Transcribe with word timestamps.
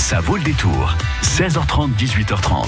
Ça 0.00 0.18
vaut 0.18 0.36
le 0.36 0.42
détour. 0.42 0.96
16h30, 1.22 1.90
18h30. 1.96 2.66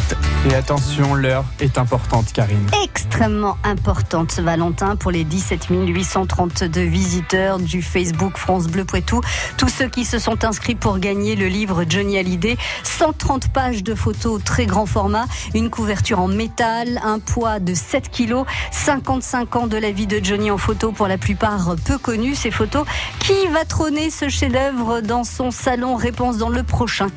Et 0.51 0.55
attention, 0.55 1.15
l'heure 1.15 1.45
est 1.61 1.79
importante, 1.79 2.31
Karine. 2.33 2.67
Extrêmement 2.85 3.57
importante 3.65 4.31
ce 4.31 4.43
Valentin 4.43 4.97
pour 4.97 5.11
les 5.11 5.25
17 5.25 5.69
832 5.71 6.83
visiteurs 6.83 7.59
du 7.59 7.83
Facebook 7.83 8.37
France 8.37 8.69
Bleu 8.69 8.85
Poitou. 8.85 9.23
Tous 9.57 9.69
ceux 9.69 9.89
qui 9.89 10.05
se 10.05 10.19
sont 10.19 10.45
inscrits 10.45 10.75
pour 10.75 10.99
gagner 10.99 11.35
le 11.35 11.49
livre 11.49 11.85
Johnny 11.89 12.19
Hallyday. 12.19 12.57
130 12.85 13.49
pages 13.49 13.83
de 13.83 13.95
photos 13.95 14.43
très 14.45 14.67
grand 14.67 14.87
format, 14.87 15.25
une 15.55 15.71
couverture 15.71 16.21
en 16.21 16.29
métal, 16.29 17.01
un 17.03 17.19
poids 17.19 17.61
de 17.61 17.75
7 17.75 18.11
kilos, 18.11 18.47
55 18.71 19.57
ans 19.57 19.67
de 19.67 19.79
la 19.79 19.91
vie 19.91 20.07
de 20.07 20.21
Johnny 20.23 20.51
en 20.51 20.59
photo 20.59 20.93
pour 20.93 21.09
la 21.09 21.19
plupart 21.19 21.77
peu 21.85 21.99
connues. 21.99 22.35
Ces 22.35 22.51
photos, 22.51 22.87
qui 23.19 23.47
va 23.53 23.65
trôner 23.65 24.11
ce 24.11 24.29
chef-d'œuvre 24.29 25.01
dans 25.01 25.25
son 25.25 25.51
salon? 25.51 25.97
Réponse 25.97 26.37
dans 26.37 26.51
le 26.51 26.63
prochain 26.63 27.09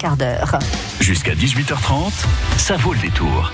Jusqu'à 0.99 1.33
18h30, 1.33 2.11
ça 2.57 2.77
vaut 2.77 2.93
le 2.93 2.99
détour. 2.99 3.51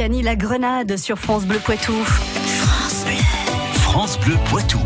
Luciani, 0.00 0.22
La 0.22 0.34
Grenade 0.34 0.96
sur 0.96 1.18
France 1.18 1.44
Bleu 1.44 1.58
Poitou. 1.62 1.92
France 3.74 4.18
Bleu 4.20 4.36
Poitou. 4.48 4.78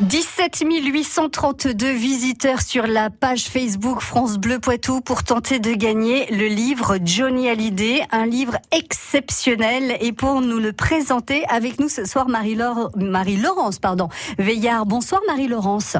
17 0.00 0.64
832 0.68 1.92
visiteurs 1.92 2.62
sur 2.62 2.88
la 2.88 3.10
page 3.10 3.44
Facebook 3.44 4.00
France 4.00 4.38
Bleu 4.38 4.58
Poitou 4.58 5.00
pour 5.00 5.22
tenter 5.22 5.60
de 5.60 5.72
gagner 5.72 6.26
le 6.32 6.48
livre 6.48 6.98
Johnny 7.04 7.48
Hallyday, 7.48 8.02
un 8.10 8.26
livre 8.26 8.56
exceptionnel. 8.72 9.96
Et 10.00 10.10
pour 10.10 10.40
nous 10.40 10.58
le 10.58 10.72
présenter 10.72 11.44
avec 11.46 11.78
nous 11.78 11.88
ce 11.88 12.04
soir, 12.04 12.28
Marie-Laure- 12.28 12.90
Marie-Laurence 12.96 13.78
pardon, 13.78 14.08
Veillard. 14.38 14.84
Bonsoir 14.84 15.20
Marie-Laurence. 15.28 15.96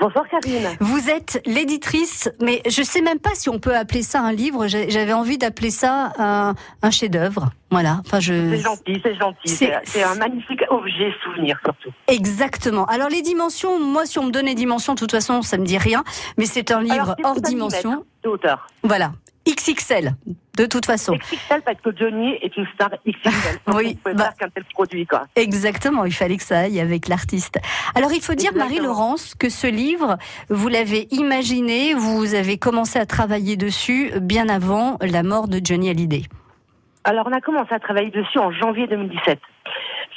Bonsoir 0.00 0.24
Karine. 0.30 0.66
Vous 0.80 1.10
êtes 1.10 1.42
l'éditrice, 1.44 2.30
mais 2.40 2.62
je 2.66 2.82
sais 2.82 3.02
même 3.02 3.18
pas 3.18 3.34
si 3.34 3.50
on 3.50 3.58
peut 3.58 3.76
appeler 3.76 4.02
ça 4.02 4.20
un 4.22 4.32
livre. 4.32 4.66
J'avais 4.66 5.12
envie 5.12 5.36
d'appeler 5.36 5.70
ça 5.70 6.12
un, 6.18 6.54
un 6.82 6.90
chef-d'œuvre. 6.90 7.50
Voilà. 7.70 8.00
Enfin, 8.06 8.18
je. 8.18 8.32
C'est 8.32 8.62
gentil, 8.62 9.00
c'est 9.04 9.14
gentil. 9.14 9.48
C'est- 9.84 10.02
un 10.02 10.14
magnifique 10.14 10.62
objet 10.70 11.12
souvenir 11.22 11.58
surtout. 11.62 11.90
Exactement. 12.08 12.86
Alors 12.86 13.08
les 13.10 13.20
dimensions, 13.22 13.78
moi 13.78 14.06
si 14.06 14.18
on 14.18 14.24
me 14.24 14.30
donne 14.30 14.46
les 14.46 14.54
dimensions, 14.54 14.94
de 14.94 14.98
toute 14.98 15.12
façon 15.12 15.42
ça 15.42 15.58
me 15.58 15.64
dit 15.66 15.76
rien, 15.78 16.02
mais 16.38 16.46
c'est 16.46 16.70
un 16.70 16.80
livre 16.80 16.94
Alors, 16.94 17.08
hors 17.22 17.34
70 17.34 17.50
dimension. 17.50 18.04
hauteur. 18.24 18.66
Voilà. 18.82 19.12
XXL, 19.54 20.14
de 20.56 20.66
toute 20.66 20.86
façon. 20.86 21.14
XXL 21.14 21.62
parce 21.62 21.80
que 21.80 21.96
Johnny 21.96 22.34
est 22.42 22.56
une 22.56 22.66
star 22.74 22.90
XXL. 23.06 23.58
Oui, 23.74 23.98
On 24.06 24.14
bah- 24.14 24.32
faire 24.38 24.48
tel 24.54 24.64
produit 24.72 25.06
quoi. 25.06 25.26
Exactement, 25.36 26.04
il 26.04 26.12
fallait 26.12 26.36
que 26.36 26.42
ça 26.42 26.60
aille 26.60 26.80
avec 26.80 27.08
l'artiste. 27.08 27.58
Alors 27.94 28.12
il 28.12 28.20
faut 28.22 28.34
dire. 28.34 28.50
Marie-Laurence, 28.54 29.34
que 29.34 29.48
ce 29.48 29.66
livre, 29.66 30.18
vous 30.48 30.68
l'avez 30.68 31.06
imaginé, 31.12 31.94
vous 31.94 32.34
avez 32.34 32.58
commencé 32.58 32.98
à 32.98 33.06
travailler 33.06 33.56
dessus 33.56 34.10
bien 34.20 34.48
avant 34.48 34.98
la 35.00 35.22
mort 35.22 35.48
de 35.48 35.60
Johnny 35.62 35.88
Hallyday. 35.88 36.24
Alors 37.04 37.26
on 37.26 37.32
a 37.32 37.40
commencé 37.40 37.72
à 37.72 37.78
travailler 37.78 38.10
dessus 38.10 38.38
en 38.38 38.52
janvier 38.52 38.86
2017. 38.86 39.38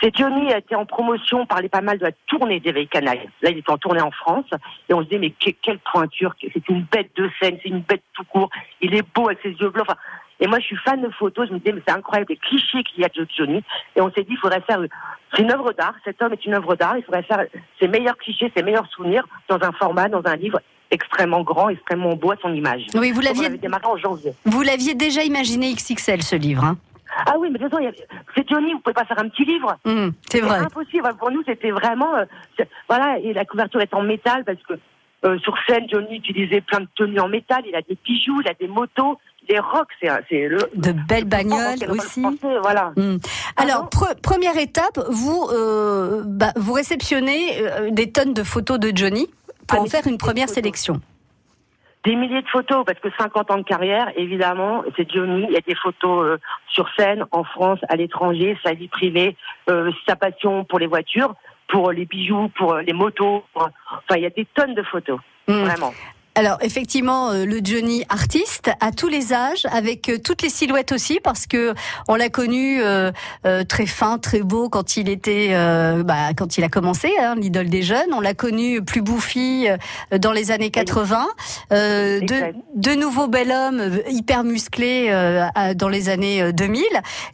C'est 0.03 0.13
Johnny 0.17 0.51
a 0.51 0.57
été 0.57 0.75
en 0.75 0.85
promotion, 0.85 1.45
parlait 1.45 1.69
pas 1.69 1.79
mal 1.79 1.97
de 1.97 2.03
la 2.03 2.11
tournée 2.27 2.59
d'Éveil 2.59 2.89
Canaille. 2.89 3.29
Là, 3.41 3.51
il 3.51 3.59
était 3.59 3.71
en 3.71 3.77
tournée 3.77 4.01
en 4.01 4.11
France. 4.11 4.45
Et 4.89 4.93
on 4.93 4.99
se 4.99 5.05
disait, 5.05 5.17
mais 5.19 5.29
que- 5.29 5.51
quelle 5.61 5.79
pointure, 5.79 6.33
c'est 6.41 6.67
une 6.67 6.81
bête 6.91 7.11
de 7.15 7.29
scène, 7.41 7.57
c'est 7.63 7.69
une 7.69 7.79
bête 7.79 8.03
tout 8.13 8.25
court. 8.25 8.49
Il 8.81 8.93
est 8.93 9.05
beau 9.15 9.27
avec 9.27 9.39
ses 9.41 9.51
yeux 9.51 9.69
bleus. 9.69 9.83
Enfin, 9.83 9.95
et 10.41 10.47
moi, 10.47 10.59
je 10.59 10.65
suis 10.65 10.75
fan 10.75 11.01
de 11.01 11.07
photos. 11.09 11.47
Je 11.47 11.53
me 11.53 11.59
disais, 11.59 11.71
mais 11.71 11.81
c'est 11.87 11.93
incroyable 11.93 12.31
les 12.31 12.35
clichés 12.37 12.83
qu'il 12.83 13.01
y 13.01 13.05
a 13.05 13.07
de 13.09 13.25
Johnny. 13.37 13.63
Et 13.95 14.01
on 14.01 14.11
s'est 14.11 14.23
dit, 14.23 14.31
il 14.33 14.37
faudrait 14.37 14.59
faire, 14.61 14.79
c'est 15.33 15.41
une 15.41 15.51
œuvre 15.53 15.71
d'art. 15.71 15.95
Cet 16.03 16.21
homme 16.21 16.33
est 16.33 16.45
une 16.45 16.53
œuvre 16.55 16.75
d'art. 16.75 16.97
Il 16.97 17.03
faudrait 17.05 17.23
faire 17.23 17.45
ses 17.79 17.87
meilleurs 17.87 18.17
clichés, 18.17 18.51
ses 18.57 18.61
meilleurs 18.63 18.87
souvenirs 18.87 19.25
dans 19.47 19.59
un 19.61 19.71
format, 19.71 20.09
dans 20.09 20.23
un 20.25 20.35
livre 20.35 20.59
extrêmement 20.91 21.43
grand, 21.43 21.69
extrêmement 21.69 22.15
beau 22.15 22.31
à 22.31 22.35
son 22.41 22.53
image. 22.53 22.87
Oui, 22.93 23.11
vous 23.11 23.21
on 23.21 23.23
l'aviez, 23.23 23.47
vous 24.45 24.61
l'aviez 24.63 24.95
déjà 24.95 25.23
imaginé 25.23 25.73
XXL 25.73 26.21
ce 26.21 26.35
livre. 26.35 26.65
hein? 26.65 26.77
Ah 27.25 27.35
oui, 27.37 27.49
mais 27.51 27.59
de 27.59 27.63
toute 27.65 27.73
façon, 27.73 27.91
c'est 28.35 28.49
Johnny, 28.49 28.73
vous 28.73 28.79
pouvez 28.79 28.93
pas 28.93 29.05
faire 29.05 29.19
un 29.19 29.29
petit 29.29 29.45
livre. 29.45 29.77
Hum, 29.85 30.11
c'est 30.29 30.41
vrai. 30.41 30.59
impossible. 30.59 31.09
Pour 31.19 31.31
nous, 31.31 31.43
c'était 31.45 31.71
vraiment. 31.71 32.15
euh, 32.15 32.25
voilà, 32.89 33.17
et 33.19 33.33
la 33.33 33.45
couverture 33.45 33.81
est 33.81 33.93
en 33.93 34.03
métal 34.03 34.43
parce 34.45 34.61
que 34.67 34.73
euh, 35.25 35.37
sur 35.39 35.55
scène, 35.67 35.85
Johnny 35.89 36.17
utilisait 36.17 36.61
plein 36.61 36.81
de 36.81 36.87
tenues 36.95 37.19
en 37.19 37.29
métal. 37.29 37.63
Il 37.67 37.75
a 37.75 37.81
des 37.81 37.97
bijoux, 38.03 38.41
il 38.41 38.49
a 38.49 38.53
des 38.53 38.67
motos, 38.67 39.17
des 39.47 39.57
rocks. 39.59 39.87
C'est 40.01 40.09
c'est 40.29 40.47
le. 40.47 40.57
De 40.75 40.91
belles 40.91 41.23
le 41.23 41.29
bagnoles 41.29 41.89
aussi. 41.89 42.21
français, 42.21 42.57
voilà. 42.61 42.91
Hum. 42.97 43.19
Alors, 43.55 43.89
Pardon 43.89 44.07
pre- 44.13 44.21
première 44.21 44.57
étape, 44.57 44.99
vous, 45.09 45.47
euh, 45.53 46.23
bah, 46.25 46.51
vous 46.57 46.73
réceptionnez 46.73 47.91
des 47.91 48.11
tonnes 48.11 48.33
de 48.33 48.43
photos 48.43 48.79
de 48.79 48.91
Johnny 48.95 49.27
pour 49.67 49.79
Ah, 49.79 49.83
en 49.83 49.85
faire 49.85 50.07
une 50.07 50.17
première 50.17 50.47
photos. 50.47 50.55
sélection. 50.55 50.99
Des 52.03 52.15
milliers 52.15 52.41
de 52.41 52.47
photos 52.49 52.83
parce 52.85 52.99
que 52.99 53.07
50 53.17 53.51
ans 53.51 53.57
de 53.57 53.63
carrière, 53.63 54.11
évidemment, 54.17 54.83
c'est 54.97 55.09
Johnny. 55.09 55.45
Il 55.47 55.53
y 55.53 55.57
a 55.57 55.61
des 55.61 55.75
photos 55.75 56.25
euh, 56.25 56.37
sur 56.67 56.89
scène, 56.97 57.23
en 57.31 57.43
France, 57.45 57.79
à 57.87 57.95
l'étranger, 57.95 58.57
sa 58.63 58.73
vie 58.73 58.89
privée, 58.89 59.37
euh, 59.69 59.89
sa 60.07 60.15
passion 60.17 60.65
pour 60.65 60.79
les 60.79 60.87
voitures, 60.87 61.33
pour 61.69 61.91
les 61.93 62.05
bijoux, 62.05 62.49
pour 62.57 62.73
euh, 62.73 62.81
les 62.81 62.91
motos. 62.93 63.45
pour- 63.53 63.69
Enfin, 63.91 64.17
il 64.17 64.23
y 64.23 64.25
a 64.25 64.29
des 64.31 64.45
tonnes 64.53 64.73
de 64.75 64.83
photos, 64.83 65.19
Hum. 65.47 65.63
vraiment. 65.63 65.93
Alors 66.35 66.57
effectivement, 66.61 67.29
euh, 67.29 67.45
le 67.45 67.59
Johnny 67.63 68.03
artiste 68.09 68.71
à 68.79 68.91
tous 68.91 69.07
les 69.07 69.33
âges, 69.33 69.67
avec 69.71 70.09
euh, 70.09 70.17
toutes 70.17 70.41
les 70.41 70.49
silhouettes 70.49 70.91
aussi, 70.91 71.19
parce 71.23 71.45
que 71.45 71.75
on 72.07 72.15
l'a 72.15 72.29
connu 72.29 72.81
euh, 72.81 73.11
euh, 73.45 73.63
très 73.63 73.85
fin, 73.85 74.17
très 74.17 74.41
beau 74.41 74.67
quand 74.67 74.97
il 74.97 75.09
était, 75.09 75.49
euh, 75.51 76.01
bah, 76.01 76.33
quand 76.35 76.57
il 76.57 76.63
a 76.63 76.69
commencé, 76.69 77.11
hein, 77.21 77.35
l'idole 77.37 77.69
des 77.69 77.83
jeunes. 77.83 78.11
On 78.15 78.19
l'a 78.19 78.33
connu 78.33 78.81
plus 78.81 79.01
bouffi 79.03 79.67
euh, 79.69 80.17
dans 80.17 80.31
les 80.31 80.49
années 80.49 80.71
80. 80.71 81.27
Euh, 81.71 82.19
Exact. 82.21 82.55
de, 82.75 82.91
de 82.91 82.95
nouveaux 82.99 83.27
bel 83.27 83.51
hommes 83.51 83.79
euh, 83.79 83.97
hyper 84.09 84.43
musclés 84.43 85.09
euh, 85.11 85.45
à- 85.53 85.75
dans 85.75 85.89
les 85.89 86.09
années 86.09 86.41
euh, 86.41 86.51
2000. 86.51 86.83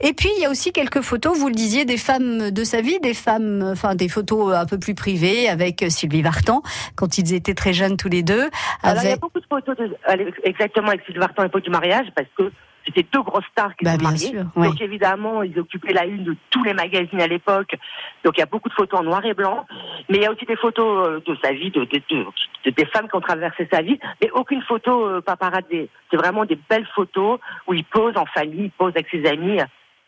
Et 0.01 0.11
puis 0.11 0.29
il 0.37 0.41
y 0.41 0.45
a 0.45 0.49
aussi 0.49 0.73
quelques 0.73 1.01
photos, 1.01 1.37
vous 1.37 1.47
le 1.47 1.55
disiez, 1.55 1.85
des 1.85 1.95
femmes 1.97 2.51
de 2.51 2.63
sa 2.65 2.81
vie, 2.81 2.99
des 2.99 3.13
femmes, 3.13 3.63
enfin 3.71 3.95
des 3.95 4.09
photos 4.09 4.53
un 4.53 4.65
peu 4.65 4.77
plus 4.77 4.93
privées 4.93 5.47
avec 5.47 5.85
Sylvie 5.87 6.21
Vartan 6.21 6.61
quand 6.95 7.17
ils 7.17 7.33
étaient 7.33 7.53
très 7.55 7.71
jeunes 7.71 7.95
tous 7.95 8.09
les 8.09 8.23
deux. 8.23 8.49
Alors, 8.91 9.03
il 9.03 9.09
y 9.09 9.13
a 9.13 9.17
beaucoup 9.17 9.39
de 9.39 9.45
photos 9.49 9.75
de, 9.77 9.95
exactement 10.43 10.89
avec 10.89 11.01
Sylvain 11.05 11.21
Vartan 11.21 11.41
à 11.43 11.45
l'époque 11.45 11.63
du 11.63 11.69
mariage, 11.69 12.07
parce 12.15 12.27
que 12.37 12.51
c'était 12.85 13.05
deux 13.11 13.21
grosses 13.21 13.45
stars 13.51 13.75
qui 13.75 13.85
Bah, 13.85 13.93
se 13.93 13.97
bien 13.97 14.09
mariaient. 14.09 14.27
sûr. 14.27 14.43
Donc 14.55 14.81
évidemment, 14.81 15.43
ils 15.43 15.59
occupaient 15.59 15.93
la 15.93 16.05
une 16.05 16.23
de 16.23 16.35
tous 16.49 16.63
les 16.63 16.73
magazines 16.73 17.21
à 17.21 17.27
l'époque. 17.27 17.75
Donc 18.23 18.37
il 18.37 18.39
y 18.39 18.43
a 18.43 18.47
beaucoup 18.47 18.69
de 18.69 18.73
photos 18.73 18.99
en 19.01 19.03
noir 19.03 19.23
et 19.25 19.33
blanc. 19.33 19.65
Mais 20.09 20.17
il 20.17 20.21
y 20.23 20.25
a 20.25 20.31
aussi 20.31 20.45
des 20.45 20.55
photos 20.55 21.07
euh, 21.07 21.19
de 21.25 21.37
sa 21.43 21.51
vie, 21.51 21.69
de, 21.71 21.81
de- 21.85 22.01
de- 22.09 22.25
de- 22.65 22.69
des 22.71 22.85
femmes 22.85 23.07
qui 23.07 23.15
ont 23.15 23.21
traversé 23.21 23.67
sa 23.71 23.81
vie. 23.81 23.99
Mais 24.21 24.31
aucune 24.31 24.61
photo 24.63 25.05
euh, 25.07 25.21
paparazzi. 25.21 25.89
C'est 26.09 26.17
vraiment 26.17 26.45
des 26.45 26.57
belles 26.69 26.87
photos 26.95 27.39
où 27.67 27.73
il 27.73 27.83
pose 27.83 28.15
en 28.17 28.25
famille, 28.25 28.65
il 28.65 28.71
pose 28.71 28.93
avec 28.95 29.07
ses 29.11 29.25
amis. 29.27 29.59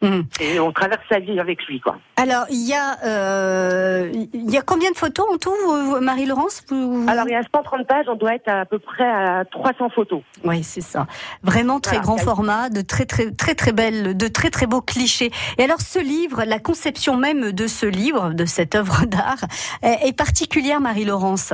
Hum. 0.04 0.26
Et 0.40 0.60
on 0.60 0.72
traverse 0.72 1.02
sa 1.12 1.20
vie 1.20 1.40
avec 1.40 1.64
lui, 1.68 1.80
quoi. 1.80 1.98
Alors, 2.18 2.46
il 2.50 2.68
y 2.68 2.74
a, 2.74 2.98
euh, 3.06 4.12
il 4.34 4.50
y 4.50 4.58
a 4.58 4.62
combien 4.64 4.90
de 4.92 4.98
photos 4.98 5.26
en 5.32 5.38
tout, 5.38 5.54
vous- 5.66 6.00
Marie-Laurence 6.02 6.64
Alors 7.08 7.26
il 7.28 7.32
y 7.32 7.36
a 7.36 7.44
130 7.54 7.86
pages, 7.88 8.06
on 8.08 8.16
doit 8.16 8.34
être 8.36 8.48
à 8.50 8.66
peu 8.66 8.80
près 8.80 9.04
à 9.08 9.46
300 9.46 9.90
photos. 9.90 10.22
Oui, 10.44 10.64
c'est 10.64 10.82
ça. 10.82 11.06
Vraiment 11.44 11.80
très 11.80 11.98
Voilà. 11.98 12.06
grand 12.06 12.18
format, 12.18 12.70
de 12.70 12.82
très 12.82 13.06
très 13.06 13.32
très 13.32 13.54
très 13.54 13.74
belles, 13.74 14.18
de 14.18 14.28
très 14.28 14.50
très 14.50 14.66
beaux 14.66 14.82
clichés. 14.82 15.32
Et 15.60 15.64
alors, 15.64 15.82
ce 15.82 16.00
livre, 16.00 16.44
la 16.46 16.58
conception 16.60 17.16
même 17.18 17.52
de 17.52 17.68
ce 17.68 17.86
livre, 17.86 18.34
de 18.34 18.46
cette 18.46 18.74
œuvre 18.76 19.06
d'art, 19.06 19.46
est 19.84 20.08
est 20.08 20.18
particulière, 20.18 20.80
Marie-Laurence? 20.82 21.54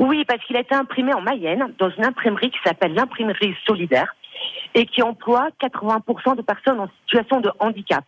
Oui, 0.00 0.24
parce 0.28 0.40
qu'il 0.44 0.56
a 0.56 0.60
été 0.60 0.74
imprimé 0.76 1.12
en 1.12 1.20
Mayenne, 1.20 1.72
dans 1.78 1.90
une 1.90 2.04
imprimerie 2.04 2.50
qui 2.50 2.58
s'appelle 2.64 2.94
l'imprimerie 2.94 3.54
solidaire, 3.66 4.14
et 4.74 4.86
qui 4.86 5.02
emploie 5.02 5.48
80% 5.60 6.36
de 6.36 6.42
personnes 6.42 6.80
en 6.80 6.88
situation 7.02 7.40
de 7.40 7.50
handicap. 7.58 8.04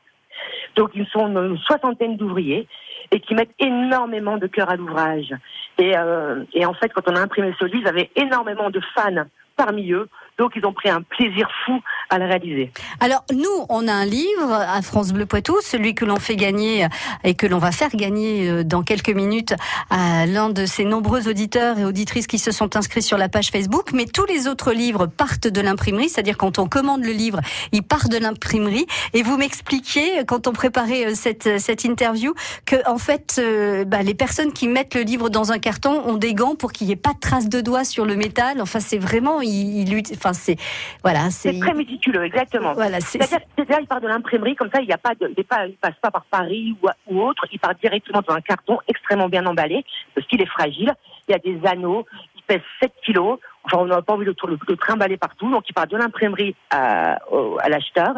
Donc, 0.76 0.90
ils 0.94 1.06
sont 1.06 1.26
une 1.28 1.58
soixantaine 1.58 2.16
d'ouvriers 2.16 2.66
et 3.10 3.20
qui 3.20 3.34
mettent 3.34 3.54
énormément 3.58 4.38
de 4.38 4.46
cœur 4.46 4.70
à 4.70 4.76
l'ouvrage. 4.76 5.34
Et, 5.78 5.96
euh, 5.96 6.44
et 6.54 6.64
en 6.64 6.74
fait, 6.74 6.90
quand 6.92 7.08
on 7.08 7.16
a 7.16 7.20
imprimé 7.20 7.54
ce 7.58 7.64
livre, 7.64 7.80
il 7.80 7.86
y 7.86 7.88
avait 7.88 8.10
énormément 8.16 8.70
de 8.70 8.80
fans 8.94 9.24
parmi 9.56 9.92
eux. 9.92 10.08
Donc, 10.40 10.52
ils 10.56 10.64
ont 10.64 10.72
pris 10.72 10.88
un 10.88 11.02
plaisir 11.02 11.50
fou 11.66 11.78
à 12.08 12.18
le 12.18 12.24
réaliser. 12.24 12.72
Alors, 12.98 13.26
nous, 13.30 13.66
on 13.68 13.86
a 13.86 13.92
un 13.92 14.06
livre 14.06 14.50
à 14.50 14.80
France 14.80 15.12
Bleu 15.12 15.26
Poitou, 15.26 15.54
celui 15.60 15.94
que 15.94 16.06
l'on 16.06 16.16
fait 16.16 16.34
gagner 16.34 16.86
et 17.24 17.34
que 17.34 17.46
l'on 17.46 17.58
va 17.58 17.72
faire 17.72 17.90
gagner 17.90 18.48
euh, 18.48 18.64
dans 18.64 18.82
quelques 18.82 19.10
minutes 19.10 19.54
à 19.90 20.24
l'un 20.24 20.48
de 20.48 20.64
ces 20.64 20.86
nombreux 20.86 21.28
auditeurs 21.28 21.78
et 21.78 21.84
auditrices 21.84 22.26
qui 22.26 22.38
se 22.38 22.52
sont 22.52 22.74
inscrits 22.74 23.02
sur 23.02 23.18
la 23.18 23.28
page 23.28 23.50
Facebook. 23.50 23.90
Mais 23.92 24.06
tous 24.06 24.24
les 24.24 24.48
autres 24.48 24.72
livres 24.72 25.06
partent 25.06 25.46
de 25.46 25.60
l'imprimerie, 25.60 26.08
c'est-à-dire 26.08 26.38
quand 26.38 26.58
on 26.58 26.66
commande 26.66 27.04
le 27.04 27.12
livre, 27.12 27.40
il 27.72 27.82
part 27.82 28.08
de 28.08 28.16
l'imprimerie. 28.16 28.86
Et 29.12 29.22
vous 29.22 29.36
m'expliquiez, 29.36 30.24
quand 30.26 30.48
on 30.48 30.52
préparait 30.52 31.08
euh, 31.08 31.14
cette, 31.14 31.84
interview, 31.84 32.32
que 32.64 32.76
en 32.88 32.96
fait, 32.96 33.36
euh, 33.38 33.84
bah, 33.84 34.02
les 34.02 34.14
personnes 34.14 34.54
qui 34.54 34.68
mettent 34.68 34.94
le 34.94 35.02
livre 35.02 35.28
dans 35.28 35.52
un 35.52 35.58
carton 35.58 36.02
ont 36.06 36.16
des 36.16 36.32
gants 36.32 36.54
pour 36.54 36.72
qu'il 36.72 36.86
n'y 36.86 36.94
ait 36.94 36.96
pas 36.96 37.12
de 37.12 37.20
traces 37.20 37.50
de 37.50 37.60
doigts 37.60 37.84
sur 37.84 38.06
le 38.06 38.16
métal. 38.16 38.62
Enfin, 38.62 38.80
c'est 38.80 38.96
vraiment, 38.96 39.42
il, 39.42 39.86
il, 39.86 40.06
c'est, 40.32 40.56
voilà, 41.02 41.30
C'est 41.30 41.58
très 41.58 41.74
méticuleux, 41.74 42.24
exactement. 42.24 42.72
voilà, 42.74 43.00
c'est, 43.00 43.22
C'est-à-dire, 43.22 43.78
il 43.80 43.86
part 43.86 44.00
de 44.00 44.08
l'imprimerie, 44.08 44.56
comme 44.56 44.70
ça, 44.72 44.80
il 44.80 44.86
n'y 44.86 44.92
a 44.92 44.98
pas 44.98 45.14
de, 45.14 45.28
il, 45.28 45.40
est 45.40 45.44
pas, 45.44 45.66
il 45.66 45.74
passe 45.74 45.94
pas 46.00 46.10
par 46.10 46.24
Paris 46.24 46.74
ou, 46.82 46.88
ou 47.12 47.22
autre, 47.22 47.46
il 47.52 47.58
part 47.58 47.74
directement 47.74 48.22
dans 48.26 48.34
un 48.34 48.40
carton 48.40 48.78
extrêmement 48.88 49.28
bien 49.28 49.44
emballé, 49.46 49.84
parce 50.14 50.26
qu'il 50.26 50.40
est 50.40 50.46
fragile. 50.46 50.92
Il 51.28 51.32
y 51.32 51.34
a 51.34 51.38
des 51.38 51.60
anneaux, 51.66 52.06
il 52.36 52.42
pèse 52.42 52.62
7 52.80 52.92
kilos. 53.04 53.38
Enfin, 53.64 53.76
on 53.78 53.84
n'a 53.86 54.00
pas 54.00 54.14
envie 54.14 54.24
de 54.24 54.34
le, 54.46 54.58
le 54.68 54.76
trimballer 54.76 55.18
partout, 55.18 55.50
donc 55.50 55.64
il 55.68 55.74
part 55.74 55.86
de 55.86 55.96
l'imprimerie 55.96 56.56
à, 56.70 57.18
au- 57.30 57.58
à 57.60 57.68
l'acheteur. 57.68 58.14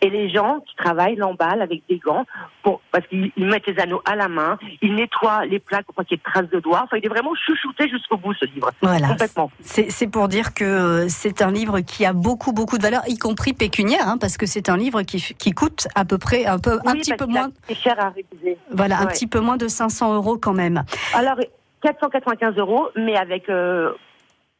Et 0.00 0.08
les 0.08 0.30
gens 0.30 0.60
qui 0.66 0.76
travaillent 0.76 1.16
l'emballent 1.16 1.62
avec 1.62 1.82
des 1.88 1.98
gants, 1.98 2.24
pour, 2.62 2.80
parce 2.92 3.04
qu'ils 3.08 3.32
ils 3.36 3.44
mettent 3.46 3.66
les 3.66 3.78
anneaux 3.80 4.02
à 4.04 4.14
la 4.14 4.28
main, 4.28 4.56
ils 4.82 4.94
nettoient 4.94 5.46
les 5.46 5.58
plaques 5.58 5.84
pour 5.86 5.94
pas 5.96 6.04
qu'il 6.04 6.16
y 6.16 6.20
ait 6.20 6.22
de 6.24 6.30
traces 6.30 6.48
de 6.50 6.60
doigts. 6.60 6.82
Enfin, 6.84 6.96
il 6.98 7.04
est 7.04 7.08
vraiment 7.08 7.34
chouchouté 7.34 7.88
jusqu'au 7.88 8.16
bout, 8.16 8.34
ce 8.34 8.44
livre. 8.46 8.70
Voilà. 8.82 9.08
Complètement. 9.08 9.50
C'est 9.60 9.90
c'est 9.90 10.06
pour 10.06 10.28
dire 10.28 10.54
que 10.54 10.64
euh, 10.64 11.08
c'est 11.08 11.42
un 11.42 11.50
livre 11.50 11.80
qui 11.80 12.06
a 12.06 12.12
beaucoup 12.12 12.52
beaucoup 12.52 12.78
de 12.78 12.82
valeur, 12.84 13.02
y 13.08 13.18
compris 13.18 13.52
pécuniaire, 13.52 14.06
hein, 14.08 14.16
parce 14.18 14.36
que 14.36 14.46
c'est 14.46 14.68
un 14.68 14.76
livre 14.76 15.02
qui, 15.02 15.18
qui 15.34 15.50
coûte 15.50 15.88
à 15.96 16.04
peu 16.04 16.18
près 16.18 16.46
un 16.46 16.58
peu 16.60 16.78
un 16.86 16.92
Oui, 16.92 17.00
petit 17.00 17.10
parce 17.10 17.18
peu 17.18 17.26
moins, 17.26 17.50
coûté 17.50 17.74
cher 17.74 17.98
à 17.98 18.10
réviser. 18.10 18.58
voilà, 18.70 19.00
un 19.00 19.06
petit 19.06 19.26
peu 19.26 19.40
moins 19.40 19.56
de 19.56 19.66
500 19.66 20.14
euros 20.14 20.38
quand 20.38 20.52
même. 20.54 20.84
Alors, 21.14 21.36
495 21.82 22.56
euros, 22.58 22.88
mais 22.96 23.16
avec, 23.16 23.48
euh, 23.50 23.92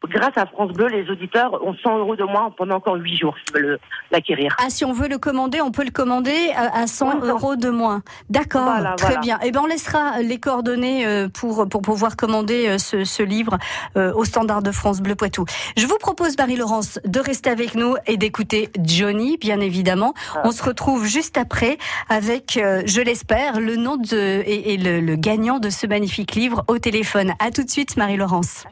grâce 0.08 0.36
à 0.36 0.46
France 0.46 0.72
Bleu, 0.72 0.86
les 0.88 1.08
auditeurs 1.10 1.54
ont 1.64 1.74
100 1.82 1.98
euros 1.98 2.16
de 2.16 2.24
moins 2.24 2.50
pendant 2.56 2.76
encore 2.76 2.96
8 2.96 3.16
jours 3.16 3.34
s'ils 3.44 3.54
veulent 3.62 3.78
l'acquérir. 4.10 4.54
Ah, 4.58 4.70
si 4.70 4.84
on 4.84 4.92
veut 4.92 5.08
le 5.08 5.18
commander, 5.18 5.60
on 5.60 5.70
peut 5.70 5.84
le 5.84 5.90
commander 5.90 6.50
à, 6.56 6.82
à 6.82 6.86
100 6.86 7.20
Oui, 7.20 7.28
euros 7.28 7.56
de 7.56 7.70
moins. 7.70 8.02
D'accord, 8.30 8.64
Voilà, 8.64 8.92
très 8.96 9.06
voilà. 9.08 9.20
bien. 9.20 9.38
Eh 9.44 9.50
ben, 9.50 9.60
on 9.62 9.66
laissera 9.66 10.20
les 10.22 10.38
coordonnées 10.38 11.06
euh, 11.06 11.28
pour 11.28 11.68
pour 11.68 11.82
pouvoir 11.82 12.16
commander 12.16 12.68
euh, 12.68 12.78
ce, 12.78 13.04
ce 13.04 13.22
livre 13.22 13.58
euh, 13.96 14.12
au 14.14 14.24
standard 14.24 14.62
de 14.62 14.70
France 14.72 15.00
Bleu 15.00 15.14
Poitou. 15.14 15.44
Je 15.76 15.86
vous 15.86 15.98
propose, 15.98 16.36
Marie-Laurence, 16.38 16.98
de 17.04 17.20
rester 17.20 17.50
avec 17.50 17.74
nous 17.74 17.94
et 18.06 18.16
d'écouter 18.16 18.70
Johnny, 18.82 19.36
bien 19.38 19.60
évidemment. 19.60 20.14
Ah. 20.34 20.42
On 20.44 20.52
se 20.52 20.62
retrouve 20.62 21.06
juste 21.06 21.38
après 21.38 21.78
avec, 22.08 22.56
euh, 22.56 22.82
je 22.86 23.00
l'espère, 23.00 23.60
le 23.60 23.76
nom 23.76 23.96
de 23.96 24.42
et, 24.46 24.74
et 24.74 24.76
le, 24.76 25.00
le 25.00 25.16
gagnant 25.16 25.58
de 25.58 25.70
ce 25.70 25.86
magnifique 25.86 26.34
livre 26.34 26.64
au 26.68 26.78
téléphone. 26.78 27.32
À 27.38 27.50
tout 27.50 27.62
de 27.64 27.70
suite, 27.70 27.96
Marie-Laurence. 27.96 28.64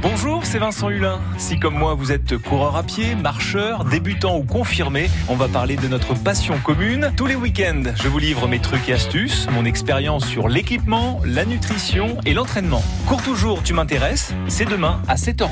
Bonjour, 0.00 0.44
c'est 0.44 0.58
Vincent 0.58 0.90
Hulin. 0.90 1.20
Si 1.38 1.58
comme 1.58 1.74
moi 1.74 1.94
vous 1.94 2.12
êtes 2.12 2.36
coureur 2.38 2.76
à 2.76 2.84
pied, 2.84 3.16
marcheur, 3.16 3.84
débutant 3.84 4.36
ou 4.36 4.44
confirmé, 4.44 5.10
on 5.28 5.34
va 5.34 5.48
parler 5.48 5.74
de 5.76 5.88
notre 5.88 6.14
passion 6.14 6.56
commune. 6.58 7.12
Tous 7.16 7.26
les 7.26 7.34
week-ends, 7.34 7.82
je 7.96 8.08
vous 8.08 8.18
livre 8.18 8.46
mes 8.46 8.60
trucs 8.60 8.88
et 8.88 8.92
astuces, 8.92 9.48
mon 9.50 9.64
expérience 9.64 10.24
sur 10.24 10.48
l'équipement, 10.48 11.20
la 11.24 11.44
nutrition 11.44 12.16
et 12.24 12.32
l'entraînement. 12.32 12.82
Cours 13.06 13.22
toujours, 13.22 13.62
tu 13.64 13.72
m'intéresses 13.74 14.32
C'est 14.46 14.66
demain 14.66 15.02
à 15.08 15.16
7h20. 15.16 15.48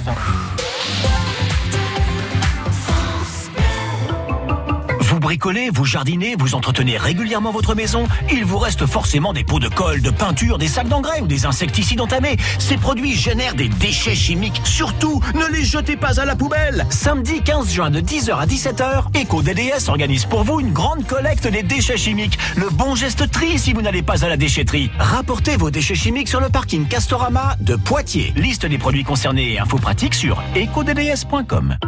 Bricolez, 5.26 5.70
vous 5.70 5.84
jardinez, 5.84 6.36
vous 6.38 6.54
entretenez 6.54 6.96
régulièrement 6.96 7.50
votre 7.50 7.74
maison, 7.74 8.06
il 8.30 8.44
vous 8.44 8.58
reste 8.58 8.86
forcément 8.86 9.32
des 9.32 9.42
pots 9.42 9.58
de 9.58 9.66
colle, 9.66 10.00
de 10.00 10.10
peinture, 10.10 10.56
des 10.56 10.68
sacs 10.68 10.86
d'engrais 10.86 11.20
ou 11.20 11.26
des 11.26 11.46
insecticides 11.46 12.00
entamés. 12.00 12.36
Ces 12.60 12.76
produits 12.76 13.16
génèrent 13.16 13.56
des 13.56 13.68
déchets 13.68 14.14
chimiques. 14.14 14.60
Surtout, 14.62 15.20
ne 15.34 15.52
les 15.52 15.64
jetez 15.64 15.96
pas 15.96 16.20
à 16.20 16.26
la 16.26 16.36
poubelle. 16.36 16.86
Samedi 16.90 17.42
15 17.42 17.72
juin 17.72 17.90
de 17.90 18.00
10h 18.00 18.36
à 18.36 18.46
17h, 18.46 19.20
EcoDDS 19.20 19.88
organise 19.88 20.26
pour 20.26 20.44
vous 20.44 20.60
une 20.60 20.72
grande 20.72 21.04
collecte 21.04 21.48
des 21.48 21.64
déchets 21.64 21.96
chimiques. 21.96 22.38
Le 22.54 22.68
bon 22.70 22.94
geste 22.94 23.28
tri 23.32 23.58
si 23.58 23.72
vous 23.72 23.82
n'allez 23.82 24.02
pas 24.02 24.24
à 24.24 24.28
la 24.28 24.36
déchetterie. 24.36 24.92
Rapportez 24.96 25.56
vos 25.56 25.72
déchets 25.72 25.96
chimiques 25.96 26.28
sur 26.28 26.40
le 26.40 26.50
parking 26.50 26.86
Castorama 26.86 27.56
de 27.58 27.74
Poitiers. 27.74 28.32
Liste 28.36 28.64
des 28.64 28.78
produits 28.78 29.02
concernés 29.02 29.54
et 29.54 29.58
infos 29.58 29.78
pratiques 29.78 30.14
sur 30.14 30.40
ecodds.com. 30.54 31.78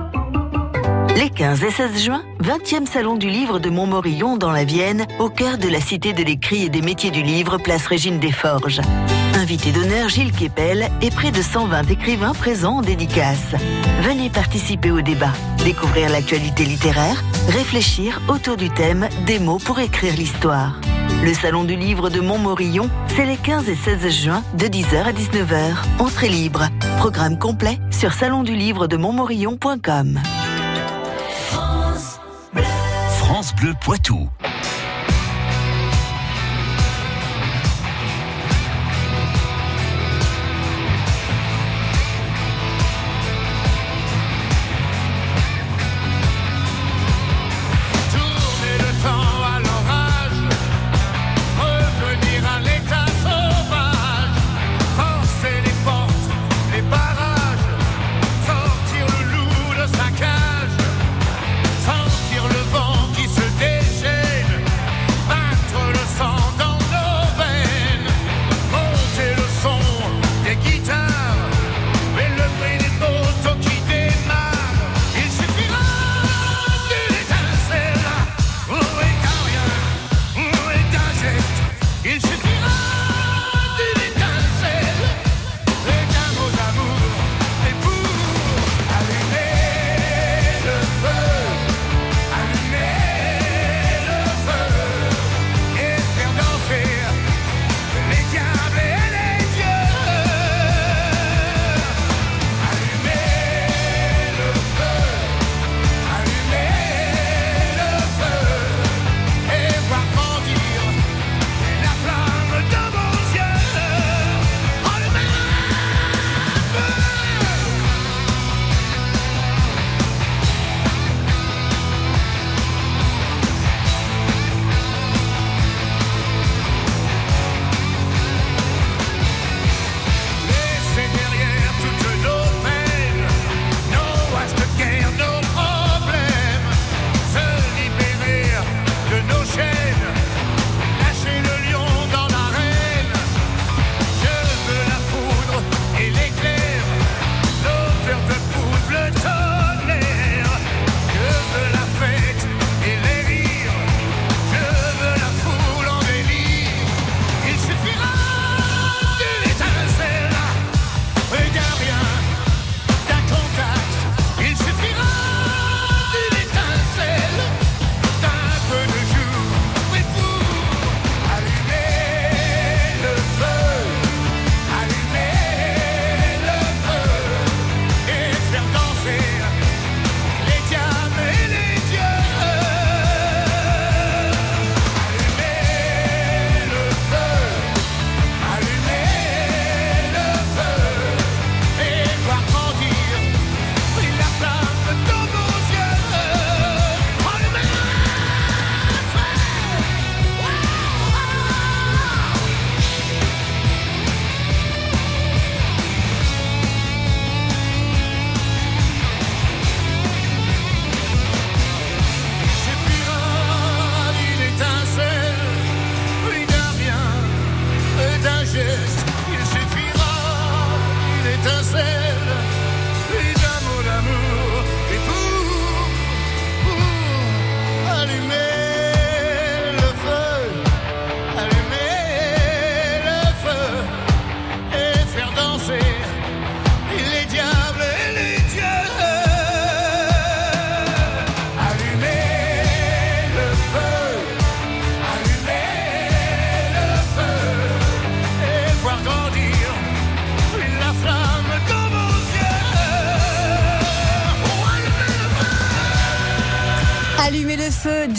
Les 1.19 1.31
15 1.31 1.65
et 1.65 1.71
16 1.73 2.01
juin, 2.01 2.23
20e 2.45 2.87
salon 2.87 3.17
du 3.17 3.29
livre 3.29 3.59
de 3.59 3.71
Montmorillon 3.71 4.37
dans 4.37 4.53
la 4.53 4.63
Vienne, 4.63 5.05
au 5.19 5.29
cœur 5.29 5.59
de 5.59 5.67
la 5.67 5.81
cité 5.81 6.13
de 6.13 6.23
l'écrit 6.23 6.67
et 6.67 6.69
des 6.69 6.81
métiers 6.81 7.11
du 7.11 7.25
livre, 7.25 7.59
place 7.59 7.89
Régine 7.89 8.21
Desforges. 8.21 8.81
Invité 9.35 9.73
d'honneur 9.73 10.09
Gilles 10.09 10.31
Kepel 10.31 10.89
et 11.03 11.11
près 11.11 11.33
de 11.33 11.43
120 11.43 11.91
écrivains 11.91 12.35
présents 12.35 12.77
en 12.77 12.83
dédicace. 12.83 13.57
Venez 14.03 14.31
participer 14.31 14.93
au 14.93 15.01
débat, 15.01 15.33
découvrir 15.65 16.09
l'actualité 16.09 16.65
littéraire, 16.65 17.21
réfléchir 17.49 18.23
autour 18.29 18.57
du 18.57 18.71
thème 18.71 19.09
des 19.27 19.41
mots 19.41 19.59
pour 19.59 19.81
écrire 19.81 20.15
l'histoire. 20.15 20.81
Le 21.25 21.35
salon 21.35 21.65
du 21.65 21.75
livre 21.75 22.11
de 22.11 22.21
Montmorillon, 22.21 22.89
c'est 23.09 23.27
les 23.27 23.39
15 23.39 23.69
et 23.69 23.75
16 23.75 24.09
juin 24.09 24.45
de 24.55 24.67
10h 24.67 25.03
à 25.03 25.13
19h. 25.13 25.79
Entrée 25.99 26.29
libre. 26.29 26.69
Programme 26.99 27.41
complet 27.41 27.81
sur 27.91 28.13
salondulivre-de-montmorillon.com. 28.13 30.21
Bleu 33.61 33.75
Poitou. 33.85 34.38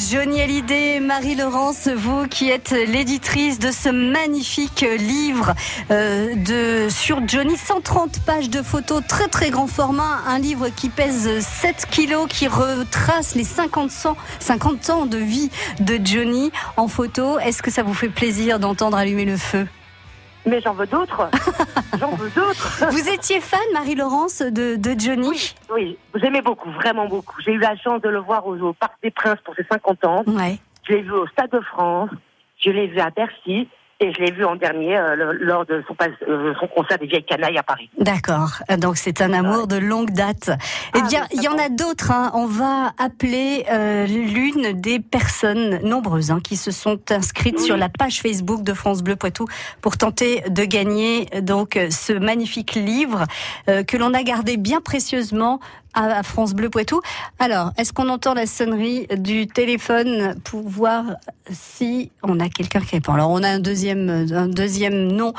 Johnny 0.09 0.41
Hallyday, 0.41 1.01
Marie-Laurence, 1.01 1.89
vous 1.89 2.27
qui 2.27 2.49
êtes 2.49 2.71
l'éditrice 2.71 3.59
de 3.59 3.71
ce 3.71 3.89
magnifique 3.89 4.85
livre 4.97 5.53
euh, 5.91 6.33
de, 6.35 6.87
sur 6.89 7.27
Johnny, 7.27 7.57
130 7.57 8.21
pages 8.21 8.49
de 8.49 8.61
photos, 8.61 9.01
très 9.05 9.27
très 9.27 9.49
grand 9.49 9.67
format, 9.67 10.21
un 10.27 10.39
livre 10.39 10.69
qui 10.69 10.87
pèse 10.87 11.39
7 11.39 11.87
kilos, 11.91 12.27
qui 12.29 12.47
retrace 12.47 13.35
les 13.35 13.43
50 13.43 13.91
ans, 14.05 14.17
50 14.39 14.89
ans 14.91 15.05
de 15.05 15.17
vie 15.17 15.49
de 15.81 15.99
Johnny 16.03 16.51
en 16.77 16.87
photo. 16.87 17.37
Est-ce 17.39 17.61
que 17.61 17.71
ça 17.71 17.83
vous 17.83 17.93
fait 17.93 18.09
plaisir 18.09 18.59
d'entendre 18.59 18.95
allumer 18.97 19.25
le 19.25 19.35
feu? 19.35 19.67
Mais 20.45 20.61
j'en 20.61 20.73
veux 20.73 20.87
d'autres. 20.87 21.29
j'en 21.99 22.11
veux 22.15 22.29
d'autres. 22.29 22.85
Vous 22.91 23.09
étiez 23.09 23.39
fan, 23.39 23.59
Marie-Laurence, 23.73 24.41
de, 24.41 24.75
de 24.75 24.99
Johnny 24.99 25.53
Oui, 25.73 25.97
j'aimais 26.15 26.41
beaucoup, 26.41 26.71
vraiment 26.71 27.07
beaucoup. 27.07 27.41
J'ai 27.41 27.51
eu 27.51 27.59
la 27.59 27.75
chance 27.77 28.01
de 28.01 28.09
le 28.09 28.19
voir 28.19 28.47
au, 28.47 28.57
au 28.57 28.73
Parc 28.73 28.93
des 29.03 29.11
Princes 29.11 29.39
pour 29.43 29.55
ses 29.55 29.65
50 29.69 30.05
ans. 30.05 30.23
Ouais. 30.27 30.57
Je 30.87 30.93
l'ai 30.93 31.01
vu 31.01 31.11
au 31.11 31.27
Stade 31.27 31.51
de 31.51 31.59
France. 31.59 32.09
Je 32.57 32.71
l'ai 32.71 32.87
vu 32.87 32.99
à 32.99 33.09
Bercy. 33.09 33.67
Et 34.01 34.13
je 34.13 34.19
l'ai 34.21 34.31
vu 34.31 34.45
en 34.45 34.55
dernier 34.55 34.97
euh, 34.97 35.33
lors 35.41 35.65
de 35.65 35.83
son, 35.85 35.95
euh, 36.29 36.53
son 36.59 36.67
concert 36.67 36.97
des 36.99 37.05
Vieilles 37.07 37.25
Canailles 37.25 37.57
à 37.57 37.63
Paris. 37.63 37.89
D'accord. 37.97 38.59
Donc 38.77 38.95
c'est 38.95 39.21
un 39.21 39.33
amour 39.33 39.67
de 39.67 39.75
longue 39.75 40.11
date. 40.11 40.51
Eh 40.95 40.99
Ah, 41.03 41.07
bien, 41.09 41.25
il 41.33 41.41
y 41.43 41.49
en 41.49 41.57
a 41.57 41.67
d'autres. 41.67 42.11
hein. 42.11 42.31
On 42.33 42.45
va 42.45 42.93
appeler 42.97 43.65
euh, 43.69 44.05
l'une 44.07 44.71
des 44.79 44.99
personnes 45.01 45.79
nombreuses 45.83 46.31
hein, 46.31 46.39
qui 46.41 46.55
se 46.55 46.71
sont 46.71 46.99
inscrites 47.11 47.57
Oui. 47.59 47.65
sur 47.65 47.75
la 47.75 47.89
page 47.89 48.21
Facebook 48.21 48.63
de 48.63 48.73
France 48.73 49.03
Bleu 49.03 49.17
Poitou 49.17 49.47
pour 49.81 49.97
tenter 49.97 50.43
de 50.49 50.63
gagner 50.63 51.27
euh, 51.35 51.41
donc 51.41 51.75
euh, 51.75 51.89
ce 51.89 52.13
magnifique 52.13 52.75
livre 52.75 53.25
euh, 53.69 53.83
que 53.83 53.97
l'on 53.97 54.13
a 54.13 54.23
gardé 54.23 54.55
bien 54.55 54.79
précieusement 54.79 55.59
à, 55.93 56.23
France 56.23 56.53
Bleu 56.53 56.69
Poitou. 56.69 57.01
Alors, 57.39 57.71
est-ce 57.77 57.93
qu'on 57.93 58.09
entend 58.09 58.33
la 58.33 58.45
sonnerie 58.45 59.07
du 59.17 59.47
téléphone 59.47 60.35
pour 60.43 60.67
voir 60.67 61.05
si 61.51 62.11
on 62.23 62.39
a 62.39 62.49
quelqu'un 62.49 62.81
qui 62.81 62.95
répond? 62.95 63.13
Alors, 63.13 63.31
on 63.31 63.43
a 63.43 63.49
un 63.49 63.59
deuxième, 63.59 64.27
un 64.31 64.47
deuxième 64.47 65.11
nom 65.11 65.33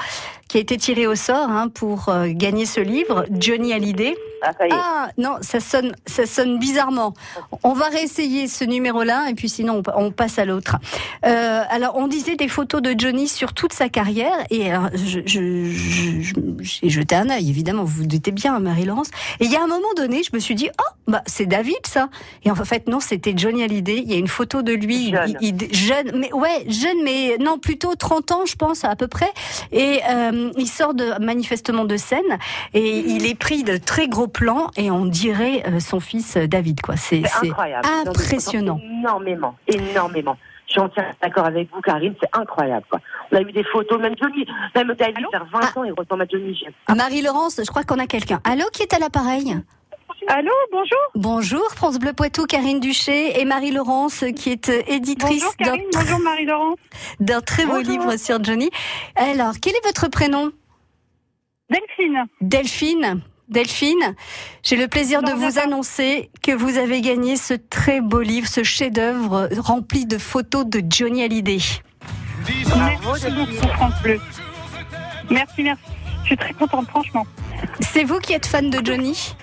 qui 0.50 0.56
a 0.56 0.60
été 0.60 0.76
tiré 0.76 1.06
au 1.06 1.14
sort 1.14 1.48
hein, 1.48 1.68
pour 1.68 2.08
euh, 2.08 2.26
gagner 2.30 2.66
ce 2.66 2.80
livre, 2.80 3.24
Johnny 3.30 3.72
Hallyday. 3.72 4.16
Ah, 4.42 4.50
ça 4.58 4.66
y 4.66 4.70
est. 4.70 4.74
Ah 4.74 5.08
non, 5.16 5.36
ça 5.42 5.60
sonne, 5.60 5.92
ça 6.06 6.26
sonne 6.26 6.58
bizarrement. 6.58 7.14
On 7.62 7.72
va 7.74 7.84
réessayer 7.88 8.48
ce 8.48 8.64
numéro-là 8.64 9.26
et 9.30 9.34
puis 9.34 9.48
sinon 9.48 9.80
on, 9.94 10.06
on 10.06 10.10
passe 10.10 10.38
à 10.40 10.44
l'autre. 10.46 10.76
Euh, 11.24 11.62
alors 11.70 11.94
on 11.96 12.08
disait 12.08 12.34
des 12.34 12.48
photos 12.48 12.82
de 12.82 12.94
Johnny 12.98 13.28
sur 13.28 13.52
toute 13.52 13.72
sa 13.74 13.88
carrière 13.88 14.34
et 14.50 14.72
alors, 14.72 14.88
je, 14.94 15.20
je, 15.24 15.70
je- 15.70 16.20
je- 16.20 16.34
j'ai 16.62 16.88
jeté 16.88 17.14
un 17.14 17.30
œil 17.30 17.48
évidemment. 17.48 17.84
Vous 17.84 17.98
vous 17.98 18.06
doutez 18.06 18.32
bien, 18.32 18.58
Marie-Laurence. 18.58 19.08
Et 19.40 19.44
il 19.44 19.52
y 19.52 19.56
a 19.56 19.62
un 19.62 19.66
moment 19.68 19.92
donné, 19.96 20.22
je 20.24 20.30
me 20.34 20.40
suis 20.40 20.54
dit 20.56 20.68
oh 20.80 20.92
bah 21.06 21.22
c'est 21.26 21.46
David 21.46 21.86
ça. 21.86 22.08
Et 22.44 22.50
en 22.50 22.54
fait 22.56 22.88
non, 22.88 22.98
c'était 22.98 23.34
Johnny 23.36 23.62
Hallyday. 23.62 23.98
Il 24.04 24.10
y 24.10 24.14
a 24.14 24.18
une 24.18 24.26
photo 24.26 24.62
de 24.62 24.72
lui, 24.72 25.10
Jeune. 25.12 25.36
il- 25.42 25.62
il- 25.62 25.74
jeune, 25.74 26.12
mais 26.18 26.32
ouais 26.32 26.64
jeune, 26.66 27.02
mais 27.04 27.36
non 27.38 27.58
plutôt 27.58 27.94
30 27.94 28.32
ans 28.32 28.46
je 28.46 28.56
pense 28.56 28.84
à 28.84 28.96
peu 28.96 29.06
près. 29.06 29.30
Et 29.70 30.00
euh, 30.10 30.39
il 30.56 30.66
sort 30.66 30.94
de 30.94 31.18
manifestement 31.22 31.84
de 31.84 31.96
scène 31.96 32.38
et 32.74 32.98
il 32.98 33.26
est 33.26 33.34
pris 33.38 33.62
de 33.64 33.76
très 33.76 34.08
gros 34.08 34.28
plans 34.28 34.70
et 34.76 34.90
on 34.90 35.04
dirait 35.06 35.62
euh, 35.66 35.80
son 35.80 36.00
fils 36.00 36.36
euh, 36.36 36.46
David 36.46 36.80
quoi. 36.80 36.96
C'est 36.96 37.22
incroyable. 37.42 37.86
impressionnant. 38.06 38.80
Énormément, 39.00 39.54
énormément. 39.66 40.36
Je 40.66 40.72
suis 40.74 40.80
entièrement 40.80 41.10
d'accord 41.20 41.46
avec 41.46 41.68
vous, 41.74 41.80
Karine, 41.80 42.14
c'est 42.22 42.28
incroyable. 42.32 42.86
Quoi. 42.88 43.00
On 43.32 43.36
a 43.36 43.40
eu 43.40 43.50
des 43.52 43.64
photos, 43.64 44.00
même 44.00 44.14
Johnny, 44.20 44.46
même 44.76 44.94
David, 44.96 45.26
vers 45.32 45.44
20 45.52 45.60
Ah. 45.62 45.78
ans, 45.80 45.82
il 45.84 45.92
ressemble 45.92 46.22
à 46.22 46.26
Johnny 46.30 46.54
Jeff. 46.54 46.72
Marie-Laurence, 46.96 47.60
je 47.64 47.68
crois 47.68 47.82
qu'on 47.82 47.98
a 47.98 48.06
quelqu'un. 48.06 48.40
Allô, 48.44 48.64
qui 48.72 48.82
est 48.82 48.94
à 48.94 49.00
l'appareil? 49.00 49.56
Allô, 50.28 50.50
bonjour. 50.72 50.98
Bonjour, 51.14 51.62
France 51.74 51.98
Bleu 51.98 52.12
Poitou, 52.12 52.46
Karine 52.46 52.80
Duché 52.80 53.40
et 53.40 53.44
Marie-Laurence 53.44 54.24
qui 54.36 54.50
est 54.50 54.68
euh, 54.68 54.82
éditrice 54.86 55.42
Bonjour 55.42 55.54
d'un 55.58 55.64
Karine, 55.64 55.86
bonjour 55.92 56.18
Marie-Laurence. 56.20 56.76
d'un 57.20 57.40
très 57.40 57.64
beau 57.64 57.72
Bonjour. 57.78 57.90
livre 57.92 58.16
sur 58.16 58.42
Johnny. 58.42 58.70
Alors, 59.16 59.54
quel 59.60 59.74
est 59.74 59.84
votre 59.86 60.08
prénom? 60.08 60.50
Delphine. 61.70 62.24
Delphine. 62.40 63.20
Delphine, 63.48 64.14
j'ai 64.62 64.76
le 64.76 64.86
plaisir 64.86 65.22
de 65.22 65.32
vous 65.32 65.58
annoncer 65.58 66.30
que 66.40 66.52
vous 66.52 66.78
avez 66.78 67.00
gagné 67.00 67.36
ce 67.36 67.54
très 67.54 68.00
beau 68.00 68.20
livre, 68.20 68.46
ce 68.46 68.62
chef-d'œuvre 68.62 69.48
rempli 69.58 70.06
de 70.06 70.18
photos 70.18 70.64
de 70.66 70.80
Johnny 70.88 71.24
Hallyday. 71.24 71.58
Merci 72.46 73.30
beaucoup 73.32 73.68
France 73.74 73.94
Bleu. 74.04 74.20
Merci, 75.30 75.62
merci. 75.64 75.82
Je 76.22 76.26
suis 76.26 76.36
très 76.36 76.52
contente, 76.52 76.86
franchement. 76.90 77.26
C'est 77.80 78.04
vous 78.04 78.20
qui 78.20 78.34
êtes 78.34 78.46
fan 78.46 78.70
de 78.70 78.84
Johnny? 78.86 79.34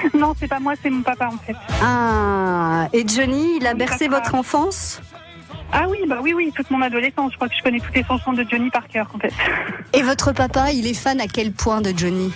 Non, 0.14 0.34
c'est 0.38 0.48
pas 0.48 0.60
moi, 0.60 0.74
c'est 0.82 0.90
mon 0.90 1.02
papa 1.02 1.28
en 1.32 1.38
fait. 1.38 1.56
Ah, 1.82 2.88
et 2.92 3.06
Johnny, 3.06 3.56
il 3.60 3.66
a 3.66 3.74
bercé 3.74 4.08
papa. 4.08 4.18
votre 4.22 4.34
enfance? 4.34 5.00
Ah 5.72 5.86
oui, 5.88 5.98
bah 6.08 6.18
oui, 6.22 6.32
oui, 6.34 6.52
toute 6.54 6.70
mon 6.70 6.82
adolescence. 6.82 7.32
Je 7.32 7.36
crois 7.36 7.48
que 7.48 7.54
je 7.56 7.62
connais 7.62 7.78
toutes 7.78 7.94
les 7.94 8.04
chansons 8.04 8.32
de 8.32 8.44
Johnny 8.48 8.70
par 8.70 8.88
cœur 8.88 9.08
en 9.14 9.18
fait. 9.18 9.32
Et 9.92 10.02
votre 10.02 10.32
papa, 10.32 10.72
il 10.72 10.86
est 10.86 10.94
fan 10.94 11.20
à 11.20 11.26
quel 11.26 11.52
point 11.52 11.80
de 11.80 11.96
Johnny? 11.96 12.32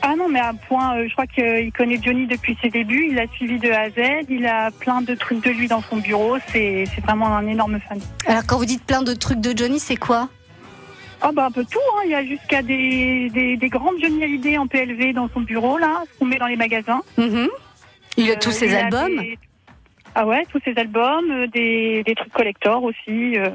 Ah 0.00 0.14
non, 0.16 0.28
mais 0.28 0.38
à 0.38 0.50
un 0.50 0.54
point, 0.54 0.96
euh, 0.96 1.06
je 1.08 1.12
crois 1.12 1.26
qu'il 1.26 1.72
connaît 1.72 1.98
Johnny 2.00 2.26
depuis 2.26 2.56
ses 2.62 2.68
débuts. 2.70 3.08
Il 3.10 3.16
l'a 3.16 3.26
suivi 3.28 3.58
de 3.58 3.70
A 3.70 3.80
à 3.80 3.90
Z. 3.90 4.26
Il 4.28 4.46
a 4.46 4.70
plein 4.70 5.02
de 5.02 5.14
trucs 5.14 5.42
de 5.44 5.50
lui 5.50 5.66
dans 5.68 5.82
son 5.82 5.96
bureau. 5.96 6.36
C'est 6.52 6.84
c'est 6.94 7.00
vraiment 7.02 7.36
un 7.36 7.46
énorme 7.46 7.80
fan. 7.80 7.98
Alors 8.26 8.42
quand 8.46 8.58
vous 8.58 8.64
dites 8.66 8.84
plein 8.84 9.02
de 9.02 9.12
trucs 9.14 9.40
de 9.40 9.56
Johnny, 9.56 9.80
c'est 9.80 9.96
quoi? 9.96 10.28
Ah 11.20 11.32
bah 11.32 11.46
un 11.46 11.50
peu 11.50 11.64
tout, 11.64 11.78
hein. 11.96 12.02
il 12.04 12.10
y 12.10 12.14
a 12.14 12.24
jusqu'à 12.24 12.62
des, 12.62 13.28
des, 13.30 13.56
des 13.56 13.68
grandes 13.68 13.98
Johnny 14.00 14.22
Hallyday 14.22 14.56
en 14.58 14.66
PLV 14.68 15.12
dans 15.14 15.28
son 15.34 15.40
bureau 15.40 15.76
là, 15.78 16.04
qu'on 16.18 16.26
met 16.26 16.36
dans 16.38 16.46
les 16.46 16.56
magasins. 16.56 17.00
Mhm. 17.16 17.48
Il 18.16 18.30
a 18.30 18.36
tous 18.36 18.50
Euh, 18.50 18.52
ses 18.52 18.66
il 18.66 18.74
a 18.76 18.84
albums 18.86 19.16
des- 19.18 19.38
Ah 20.14 20.26
ouais, 20.26 20.44
tous 20.52 20.60
ses 20.64 20.74
albums, 20.78 21.30
euh, 21.30 21.46
des, 21.48 22.02
des 22.04 22.14
trucs 22.14 22.32
collector 22.32 22.82
aussi, 22.84 23.36
euh, 23.36 23.50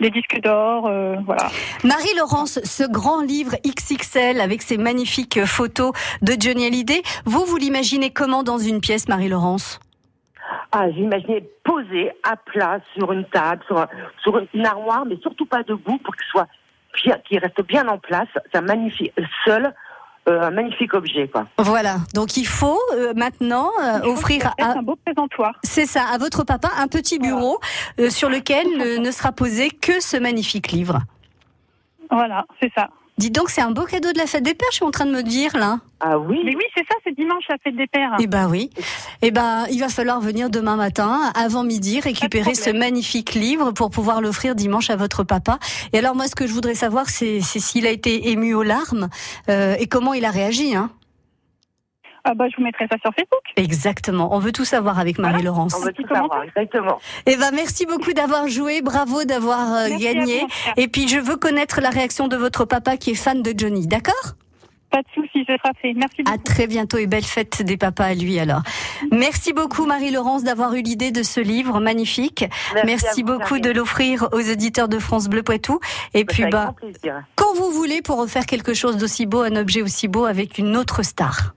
des 0.00 0.10
disques 0.10 0.40
d'or, 0.42 0.86
euh, 0.86 1.16
voilà. 1.24 1.48
Marie-Laurence, 1.84 2.60
ce 2.64 2.84
grand 2.90 3.22
livre 3.22 3.56
XXL 3.66 4.40
avec 4.40 4.60
ces 4.62 4.76
magnifiques 4.76 5.44
photos 5.44 5.92
de 6.22 6.34
Johnny 6.38 6.66
Hallyday, 6.66 7.02
vous, 7.24 7.44
vous 7.46 7.56
l'imaginez 7.56 8.10
comment 8.10 8.42
dans 8.42 8.58
une 8.58 8.80
pièce, 8.80 9.08
Marie-Laurence? 9.08 9.80
Ah, 10.72 10.90
j'imaginais 10.90 11.44
posé 11.64 12.10
à 12.22 12.36
plat 12.36 12.80
sur 12.96 13.12
une 13.12 13.24
table, 13.26 13.62
sur, 13.66 13.78
un- 13.78 13.88
sur 14.22 14.40
une 14.54 14.66
armoire, 14.66 15.04
mais 15.06 15.16
surtout 15.22 15.46
pas 15.46 15.62
debout 15.62 15.98
pour 15.98 16.14
qu'il 16.16 16.26
soit 16.30 16.48
bien, 17.02 17.18
qu'il 17.26 17.38
reste 17.38 17.62
bien 17.66 17.86
en 17.88 17.98
place. 17.98 18.28
C'est 18.52 18.58
un 18.58 18.62
magnifique, 18.62 19.12
seul, 19.44 19.74
euh, 20.28 20.40
un 20.40 20.50
magnifique 20.50 20.94
objet, 20.94 21.28
quoi. 21.28 21.46
Voilà, 21.58 21.96
donc 22.14 22.36
il 22.36 22.46
faut 22.46 22.78
euh, 22.94 23.12
maintenant 23.14 23.70
euh, 23.82 23.98
Il 23.98 24.04
faut 24.04 24.12
offrir 24.12 24.54
à, 24.58 24.78
un 24.78 24.82
beau 24.82 24.96
présentoir. 25.04 25.58
c'est 25.62 25.86
ça, 25.86 26.04
à 26.04 26.18
votre 26.18 26.44
papa 26.44 26.68
un 26.78 26.88
petit 26.88 27.18
bureau 27.18 27.58
euh, 27.98 28.08
sur 28.08 28.28
lequel 28.28 28.66
euh, 28.80 28.98
ne 28.98 29.10
sera 29.10 29.32
posé 29.32 29.70
que 29.70 30.00
ce 30.00 30.16
magnifique 30.16 30.70
livre. 30.70 31.00
Voilà, 32.10 32.44
c'est 32.60 32.70
ça. 32.76 32.88
Dites 33.18 33.34
donc, 33.34 33.50
c'est 33.50 33.60
un 33.60 33.70
beau 33.70 33.84
cadeau 33.84 34.12
de 34.12 34.18
la 34.18 34.26
fête 34.26 34.42
des 34.42 34.54
pères, 34.54 34.68
je 34.70 34.76
suis 34.76 34.84
en 34.84 34.90
train 34.90 35.04
de 35.04 35.12
me 35.12 35.22
dire 35.22 35.56
là. 35.56 35.78
Ah 36.00 36.18
oui 36.18 36.40
Mais 36.44 36.56
oui, 36.56 36.64
c'est 36.74 36.84
ça, 36.88 36.94
c'est 37.04 37.14
dimanche 37.14 37.44
la 37.48 37.56
fête 37.62 37.76
des 37.76 37.86
pères. 37.86 38.16
Eh 38.18 38.26
ben 38.26 38.48
oui. 38.48 38.70
Eh 39.20 39.30
ben, 39.30 39.66
il 39.70 39.78
va 39.78 39.88
falloir 39.88 40.20
venir 40.20 40.50
demain 40.50 40.76
matin, 40.76 41.30
avant 41.34 41.62
midi, 41.62 42.00
récupérer 42.00 42.54
ce 42.54 42.70
magnifique 42.70 43.34
livre 43.34 43.70
pour 43.72 43.90
pouvoir 43.90 44.20
l'offrir 44.20 44.54
dimanche 44.54 44.90
à 44.90 44.96
votre 44.96 45.24
papa. 45.24 45.58
Et 45.92 45.98
alors, 45.98 46.16
moi, 46.16 46.26
ce 46.26 46.34
que 46.34 46.46
je 46.46 46.52
voudrais 46.52 46.74
savoir, 46.74 47.08
c'est 47.10 47.40
c'est 47.40 47.60
s'il 47.60 47.86
a 47.86 47.90
été 47.90 48.30
ému 48.30 48.54
aux 48.54 48.62
larmes 48.62 49.08
euh, 49.48 49.76
et 49.78 49.86
comment 49.86 50.14
il 50.14 50.24
a 50.24 50.30
réagi. 50.30 50.74
Hein. 50.74 50.90
Ah 52.24 52.34
bah 52.34 52.44
je 52.50 52.56
vous 52.56 52.62
mettrai 52.62 52.86
ça 52.90 52.96
sur 53.02 53.12
Facebook. 53.14 53.42
Exactement. 53.56 54.34
On 54.34 54.38
veut 54.38 54.52
tout 54.52 54.64
savoir 54.64 54.98
avec 54.98 55.18
Marie-Laurence. 55.18 55.74
On 55.76 55.84
veut 55.84 55.92
tout 55.92 56.06
savoir, 56.06 56.42
exactement. 56.44 57.00
Eh 57.26 57.36
ben, 57.36 57.50
merci 57.52 57.84
beaucoup 57.84 58.12
d'avoir 58.12 58.46
joué. 58.46 58.80
Bravo 58.80 59.24
d'avoir 59.24 59.72
euh, 59.72 59.84
à 59.86 59.90
gagné. 59.90 60.46
Et 60.76 60.86
puis, 60.88 61.08
je 61.08 61.18
veux 61.18 61.36
connaître 61.36 61.80
la 61.80 61.90
réaction 61.90 62.28
de 62.28 62.36
votre 62.36 62.64
papa 62.64 62.96
qui 62.96 63.10
est 63.10 63.14
fan 63.16 63.42
de 63.42 63.52
Johnny. 63.56 63.86
D'accord? 63.88 64.34
Pas 64.92 64.98
de 65.00 65.08
soucis, 65.14 65.44
ce 65.48 65.56
sera 65.56 65.72
fait. 65.80 65.94
Merci 65.94 66.20
À 66.26 66.32
beaucoup. 66.32 66.44
très 66.44 66.66
bientôt 66.66 66.98
et 66.98 67.06
belle 67.06 67.24
fête 67.24 67.62
des 67.62 67.78
papas 67.78 68.04
à 68.04 68.14
lui 68.14 68.38
alors. 68.38 68.60
Merci 69.10 69.54
beaucoup 69.54 69.86
Marie-Laurence 69.86 70.44
d'avoir 70.44 70.74
eu 70.74 70.82
l'idée 70.82 71.10
de 71.10 71.22
ce 71.22 71.40
livre 71.40 71.80
magnifique. 71.80 72.44
Merci, 72.84 73.22
à 73.22 73.24
beaucoup 73.24 73.58
de 73.58 73.70
l'offrir 73.70 74.28
aux 74.32 74.50
auditeurs 74.50 74.88
de 74.88 74.98
France 74.98 75.28
Bleu 75.28 75.42
Poitou. 75.42 75.80
Et 76.12 76.26
puis 76.26 76.44
bah 76.44 76.64
grand 76.64 76.72
plaisir. 76.74 77.22
quand 77.36 77.54
vous 77.54 77.70
voulez 77.70 78.02
pour 78.02 78.18
refaire 78.18 78.44
quelque 78.44 78.74
chose 78.74 78.98
d'aussi 78.98 79.24
beau, 79.24 79.40
un 79.40 79.56
objet 79.56 79.80
aussi 79.80 80.08
beau 80.08 80.26
avec 80.26 80.58
une 80.58 80.76
autre 80.76 81.02
star. 81.02 81.54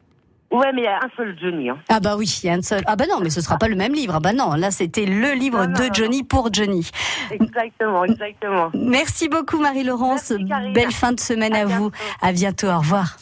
Ouais, 0.52 0.72
mais 0.74 0.82
il 0.82 0.86
y 0.86 0.88
a 0.88 0.98
un 0.98 1.10
seul 1.18 1.36
Johnny. 1.42 1.70
Hein. 1.70 1.78
Ah 1.90 2.00
bah 2.00 2.16
oui, 2.18 2.40
il 2.44 2.48
y 2.48 2.50
a 2.50 2.54
un 2.54 2.62
seul. 2.62 2.82
Ah 2.86 2.96
bah 2.96 3.06
non, 3.10 3.20
mais 3.20 3.30
ce 3.30 3.42
sera 3.42 3.58
pas 3.58 3.68
le 3.68 3.76
même 3.76 3.94
livre. 3.94 4.14
Ah 4.16 4.20
bah 4.20 4.34
non, 4.34 4.54
là 4.54 4.72
c'était 4.72 5.06
le 5.06 5.34
livre 5.34 5.60
Non, 5.60 5.68
non, 5.68 5.74
de 5.80 5.84
non, 5.88 5.94
Johnny 5.94 6.24
pour 6.24 6.54
Johnny. 6.54 6.90
Exactement, 7.32 8.06
exactement. 8.06 8.72
Merci 8.74 9.28
beaucoup 9.28 9.58
Marie-Laurence. 9.60 10.32
Belle 10.74 10.92
fin 10.92 11.12
de 11.12 11.20
semaine 11.20 11.56
à, 11.56 11.62
À 11.62 11.66
vous. 11.66 11.92
À 12.22 12.32
bientôt, 12.32 12.68
au 12.68 12.78
revoir. 12.78 13.18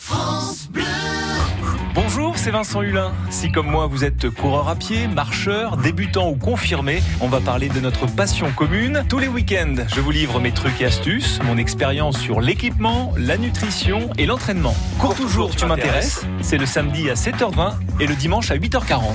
Bonjour, 1.96 2.38
c'est 2.40 2.50
Vincent 2.50 2.82
Hulin. 2.82 3.12
Si 3.30 3.52
comme 3.52 3.68
moi 3.68 3.86
vous 3.86 4.04
êtes 4.04 4.28
coureur 4.32 4.68
à 4.68 4.76
pied, 4.76 5.08
marcheur, 5.08 5.78
débutant 5.78 6.28
ou 6.28 6.36
confirmé, 6.36 7.04
on 7.22 7.28
va 7.28 7.40
parler 7.40 7.70
de 7.70 7.80
notre 7.80 8.08
passion 8.08 8.52
commune. 8.52 9.04
Tous 9.10 9.20
les 9.20 9.28
week-ends, 9.28 9.76
je 9.88 10.02
vous 10.02 10.10
livre 10.10 10.40
mes 10.40 10.52
trucs 10.52 10.82
et 10.82 10.86
astuces, 10.86 11.40
mon 11.44 11.56
expérience 11.58 12.20
sur 12.20 12.42
l'équipement, 12.42 13.14
la 13.16 13.38
nutrition 13.38 14.10
et 14.18 14.26
l'entraînement. 14.26 14.76
Cours 14.98 15.14
toujours, 15.14 15.56
tu 15.56 15.68
m'intéresses. 15.68 16.26
C'est 16.42 16.58
le 16.58 16.66
samedi 16.66 17.12
à 17.12 17.14
7h20 17.14 17.74
et 18.00 18.08
le 18.08 18.16
dimanche 18.16 18.50
à 18.50 18.58
8h40. 18.58 19.14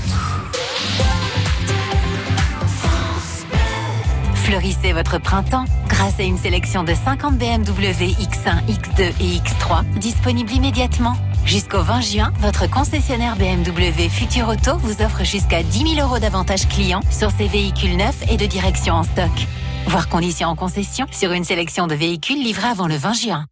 Fleurissez 4.34 4.92
votre 4.92 5.18
printemps 5.18 5.64
grâce 5.88 6.20
à 6.20 6.22
une 6.22 6.38
sélection 6.38 6.84
de 6.84 6.94
50 6.94 7.36
BMW 7.36 8.14
X1, 8.20 8.64
X2 8.68 9.12
et 9.20 9.38
X3 9.40 9.84
disponibles 9.98 10.52
immédiatement. 10.52 11.16
Jusqu'au 11.48 11.80
20 11.80 12.00
juin, 12.02 12.32
votre 12.40 12.68
concessionnaire 12.68 13.34
BMW 13.36 14.10
Futur 14.10 14.48
Auto 14.48 14.76
vous 14.76 15.00
offre 15.00 15.24
jusqu'à 15.24 15.62
10 15.62 15.94
000 15.94 16.06
euros 16.06 16.18
d'avantages 16.18 16.68
clients 16.68 17.00
sur 17.10 17.30
ses 17.30 17.48
véhicules 17.48 17.96
neufs 17.96 18.22
et 18.30 18.36
de 18.36 18.44
direction 18.44 18.92
en 18.92 19.02
stock. 19.02 19.30
Voir 19.86 20.10
conditions 20.10 20.50
en 20.50 20.54
concession 20.54 21.06
sur 21.10 21.32
une 21.32 21.44
sélection 21.44 21.86
de 21.86 21.94
véhicules 21.94 22.36
livrés 22.36 22.68
avant 22.68 22.86
le 22.86 22.96
20 22.96 23.12
juin. 23.14 23.46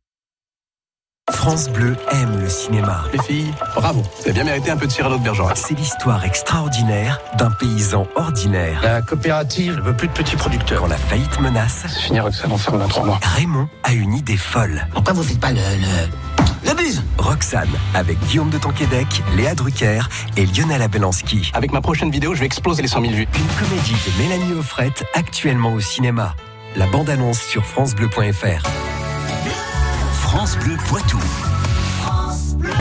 France 1.30 1.70
Bleu 1.70 1.96
aime 2.12 2.38
le 2.38 2.50
cinéma. 2.50 3.02
Les 3.14 3.18
filles, 3.22 3.54
bravo. 3.74 4.02
Vous 4.02 4.24
avez 4.24 4.32
bien 4.34 4.44
mérité 4.44 4.70
un 4.70 4.76
peu 4.76 4.86
de 4.86 4.92
Cyrano 4.92 5.16
de 5.16 5.24
Bergerac. 5.24 5.56
C'est 5.56 5.74
l'histoire 5.74 6.22
extraordinaire 6.22 7.18
d'un 7.38 7.50
paysan 7.50 8.06
ordinaire. 8.14 8.78
La 8.82 9.00
coopérative 9.00 9.74
ne 9.74 9.80
veut 9.80 9.96
plus 9.96 10.08
de 10.08 10.12
petits 10.12 10.36
producteurs. 10.36 10.82
Quand 10.82 10.88
la 10.88 10.98
faillite 10.98 11.40
menace, 11.40 11.86
C'est 11.88 12.00
fini 12.00 12.20
Roxane, 12.20 12.52
on 12.52 12.58
ferme 12.58 12.78
dans 12.78 12.88
trois 12.88 13.06
mois. 13.06 13.20
Raymond 13.22 13.70
a 13.84 13.94
une 13.94 14.12
idée 14.12 14.36
folle. 14.36 14.86
Pourquoi 14.92 15.14
vous 15.14 15.22
faites 15.22 15.40
pas 15.40 15.52
le... 15.52 15.56
le... 15.56 16.35
Roxane, 17.18 17.68
avec 17.94 18.18
Guillaume 18.26 18.50
de 18.50 18.58
Tonquédec, 18.58 19.06
Léa 19.36 19.54
Drucker 19.54 20.02
et 20.36 20.46
Lionel 20.46 20.82
Abelanski. 20.82 21.50
Avec 21.54 21.72
ma 21.72 21.80
prochaine 21.80 22.10
vidéo, 22.10 22.34
je 22.34 22.40
vais 22.40 22.46
exploser 22.46 22.82
les 22.82 22.88
100 22.88 23.00
000 23.00 23.12
vues. 23.12 23.28
Une 23.36 23.66
comédie 23.66 23.92
de 23.94 24.22
Mélanie 24.22 24.58
Offrette, 24.58 25.04
actuellement 25.14 25.72
au 25.72 25.80
cinéma. 25.80 26.34
La 26.76 26.86
bande-annonce 26.86 27.40
sur 27.40 27.64
francebleu.fr. 27.64 28.62
France 30.12 30.56
Bleu 30.58 30.76
Poitou. 30.88 31.18